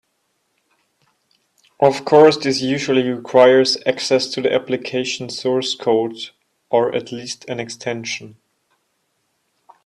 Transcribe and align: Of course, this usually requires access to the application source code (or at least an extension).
Of 1.79 2.05
course, 2.05 2.35
this 2.35 2.59
usually 2.59 3.07
requires 3.07 3.77
access 3.85 4.25
to 4.29 4.41
the 4.41 4.51
application 4.51 5.29
source 5.29 5.75
code 5.75 6.31
(or 6.71 6.91
at 6.95 7.11
least 7.11 7.45
an 7.47 7.59
extension). 7.59 8.37